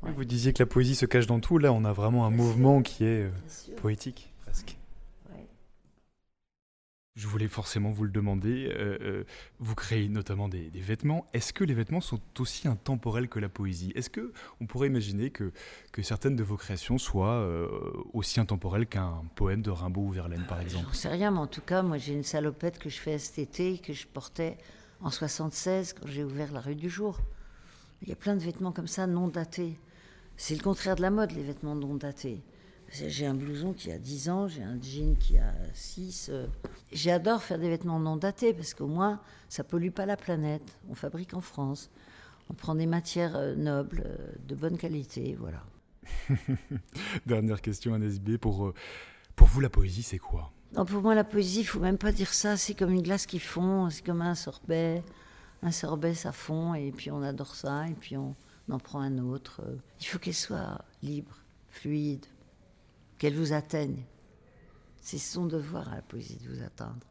vous 0.02 0.26
disiez 0.26 0.54
que 0.54 0.64
la 0.64 0.68
poésie 0.68 0.96
se 0.96 1.06
cache 1.06 1.28
dans 1.28 1.40
tout. 1.40 1.58
Là, 1.58 1.74
on 1.74 1.84
a 1.84 1.92
vraiment 1.92 2.26
un 2.26 2.30
mouvement 2.30 2.82
qui 2.82 3.04
est 3.04 3.24
euh, 3.24 3.32
poétique. 3.82 4.32
Je 7.16 7.28
voulais 7.28 7.48
forcément 7.48 7.92
vous 7.92 8.04
le 8.04 8.10
demander. 8.10 8.70
Euh, 8.76 8.98
euh, 9.02 9.24
vous 9.60 9.74
créez 9.74 10.10
notamment 10.10 10.50
des, 10.50 10.70
vêtements. 10.74 11.26
Est-ce 11.32 11.54
que 11.54 11.64
les 11.64 11.74
vêtements 11.74 12.02
sont 12.02 12.20
aussi 12.40 12.68
intemporels 12.68 13.30
que 13.30 13.40
la 13.40 13.48
poésie? 13.48 13.94
Est-ce 13.96 14.10
que 14.10 14.34
on 14.60 14.66
pourrait 14.66 14.88
imaginer 14.88 15.30
que, 15.30 15.54
que 15.94 16.02
certaines 16.02 16.36
de 16.36 16.44
vos 16.44 16.58
créations 16.58 16.98
soient 16.98 17.36
euh, 17.36 17.70
aussi 18.12 18.42
intemporelles 18.42 18.86
qu'un 18.86 19.24
poème 19.36 19.62
de 19.62 19.72
Rimbaud 19.72 20.02
ou 20.02 20.12
Verlaine, 20.12 20.46
par 20.50 20.60
exemple 20.60 20.88
J'en 20.88 20.94
sais 20.94 21.08
rien, 21.08 21.32
mais 21.32 21.40
en 21.40 21.48
tout 21.48 21.62
cas, 21.62 21.84
moi 21.84 21.98
j'ai 21.98 22.14
une 22.14 22.24
salopette 22.24 22.80
que 22.80 22.90
je 22.90 22.98
fais 22.98 23.18
cet 23.18 23.40
été 23.40 23.78
que 23.78 23.94
je 23.94 24.08
portais 24.08 24.58
en 25.00 25.10
76 25.10 25.94
quand 25.94 26.08
j'ai 26.10 26.26
ouvert 26.26 26.52
la 26.52 26.60
rue 26.60 26.76
du 26.76 26.90
jour. 26.90 27.18
Il 28.02 28.10
y 28.10 28.12
a 28.12 28.18
plein 28.18 28.36
de 28.36 28.42
vêtements 28.42 28.74
comme 28.74 28.88
ça 28.88 29.08
non 29.08 29.30
datés. 29.30 29.80
C'est 30.36 30.56
le 30.56 30.62
contraire 30.62 30.98
de 30.98 31.02
la 31.02 31.12
mode, 31.12 31.32
les 31.32 31.44
vêtements 31.44 31.76
non 31.76 31.96
datés. 31.96 32.42
J'ai 32.92 33.26
un 33.26 33.34
blouson 33.34 33.74
qui 33.74 33.92
a 33.92 33.98
10 33.98 34.30
ans, 34.30 34.48
j'ai 34.48 34.64
un 34.64 34.80
jean 34.82 35.18
qui 35.18 35.38
a 35.38 35.54
6. 35.74 36.30
Euh. 36.32 36.48
J'adore 36.92 37.42
faire 37.42 37.60
des 37.60 37.70
vêtements 37.70 38.00
non 38.00 38.16
datés 38.16 38.54
parce 38.54 38.74
qu'au 38.74 38.88
moins, 38.88 39.20
ça 39.50 39.64
pollue 39.64 39.90
pas 39.90 40.06
la 40.06 40.18
planète. 40.18 40.78
On 40.90 40.96
fabrique 40.96 41.34
en 41.34 41.42
France. 41.42 41.90
On 42.50 42.54
prend 42.54 42.76
des 42.76 42.86
matières 42.86 43.36
euh, 43.36 43.56
nobles, 43.56 44.04
euh, 44.06 44.18
de 44.48 44.56
bonne 44.56 44.78
qualité, 44.78 45.36
voilà. 45.40 45.64
Dernière 47.26 47.62
question, 47.62 47.94
Agnès 47.94 48.20
B. 48.20 48.38
Pour, 48.38 48.74
pour 49.36 49.48
vous, 49.48 49.60
la 49.60 49.70
poésie, 49.70 50.04
c'est 50.04 50.20
quoi? 50.20 50.52
Non, 50.74 50.86
Pour 50.86 51.02
moi, 51.02 51.16
la 51.16 51.24
poésie, 51.24 51.62
il 51.62 51.66
faut 51.66 51.80
même 51.80 51.98
pas 51.98 52.12
dire 52.12 52.34
ça. 52.34 52.56
C'est 52.56 52.76
comme 52.76 52.92
une 52.92 53.02
glace 53.02 53.26
qui 53.26 53.40
fond, 53.40 53.90
c'est 53.90 54.06
comme 54.06 54.22
un 54.22 54.36
sorbet. 54.36 55.04
Un 55.64 55.72
sorbet, 55.72 56.14
ça 56.14 56.32
fond, 56.32 56.76
et 56.76 56.92
puis 56.92 57.10
on 57.10 57.24
adore 57.24 57.56
ça, 57.56 57.88
et 57.88 57.94
puis 57.94 58.16
on 58.18 58.36
en 58.70 58.78
prend 58.78 59.00
un 59.00 59.18
autre. 59.18 59.62
Il 60.00 60.06
faut 60.06 60.20
qu'elle 60.20 60.36
soit 60.36 60.86
libre, 61.02 61.40
fluide, 61.70 62.26
qu'elle 63.18 63.36
vous 63.36 63.54
atteigne. 63.54 64.04
C'est 65.02 65.18
son 65.18 65.46
devoir 65.46 65.90
à 65.90 65.96
la 65.96 66.02
poésie 66.02 66.38
de 66.38 66.50
vous 66.50 66.64
atteindre. 66.64 67.08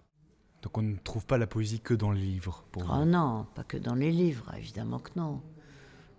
Donc 0.62 0.78
on 0.78 0.82
ne 0.82 0.96
trouve 0.96 1.26
pas 1.26 1.38
la 1.38 1.46
poésie 1.46 1.80
que 1.80 1.94
dans 1.94 2.10
les 2.10 2.22
livres 2.22 2.64
pour 2.72 2.84
Oh 2.90 3.04
non, 3.04 3.46
pas 3.54 3.64
que 3.64 3.76
dans 3.76 3.94
les 3.94 4.10
livres, 4.10 4.52
évidemment 4.56 4.98
que 4.98 5.10
non. 5.16 5.42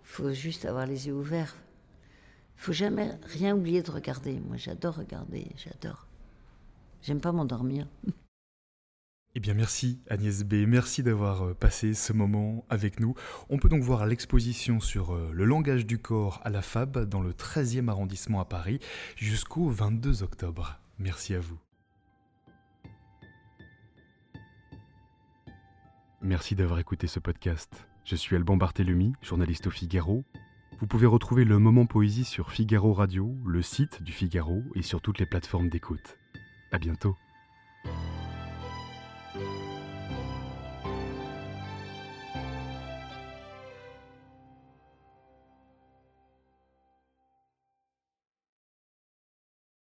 Il 0.02 0.08
faut 0.08 0.32
juste 0.32 0.64
avoir 0.64 0.86
les 0.86 1.08
yeux 1.08 1.14
ouverts. 1.14 1.56
Il 2.56 2.62
faut 2.62 2.72
jamais 2.72 3.18
rien 3.24 3.56
oublier 3.56 3.82
de 3.82 3.90
regarder. 3.90 4.38
Moi, 4.40 4.56
j'adore 4.56 4.96
regarder, 4.96 5.50
j'adore. 5.56 6.06
J'aime 7.02 7.20
pas 7.20 7.32
m'endormir. 7.32 7.86
Eh 9.38 9.40
bien 9.40 9.52
merci 9.52 10.00
Agnès 10.08 10.44
B, 10.44 10.64
merci 10.66 11.02
d'avoir 11.02 11.42
euh, 11.42 11.52
passé 11.52 11.92
ce 11.92 12.14
moment 12.14 12.64
avec 12.70 13.00
nous. 13.00 13.14
On 13.50 13.58
peut 13.58 13.68
donc 13.68 13.82
voir 13.82 14.06
l'exposition 14.06 14.80
sur 14.80 15.14
euh, 15.14 15.30
le 15.30 15.44
langage 15.44 15.84
du 15.84 15.98
corps 15.98 16.40
à 16.42 16.48
la 16.48 16.62
FAB 16.62 17.04
dans 17.04 17.20
le 17.20 17.34
13e 17.34 17.90
arrondissement 17.90 18.40
à 18.40 18.46
Paris 18.46 18.78
jusqu'au 19.14 19.68
22 19.68 20.22
octobre. 20.22 20.80
Merci 20.98 21.34
à 21.34 21.40
vous. 21.40 21.58
Merci 26.22 26.54
d'avoir 26.54 26.78
écouté 26.78 27.06
ce 27.06 27.18
podcast. 27.18 27.86
Je 28.06 28.16
suis 28.16 28.36
Alban 28.36 28.56
Barthélemy, 28.56 29.12
journaliste 29.20 29.66
au 29.66 29.70
Figaro. 29.70 30.24
Vous 30.80 30.86
pouvez 30.86 31.06
retrouver 31.06 31.44
le 31.44 31.58
moment 31.58 31.84
poésie 31.84 32.24
sur 32.24 32.52
Figaro 32.52 32.94
Radio, 32.94 33.36
le 33.44 33.60
site 33.60 34.02
du 34.02 34.12
Figaro 34.12 34.62
et 34.74 34.82
sur 34.82 35.02
toutes 35.02 35.18
les 35.18 35.26
plateformes 35.26 35.68
d'écoute. 35.68 36.16
À 36.72 36.78
bientôt. 36.78 37.14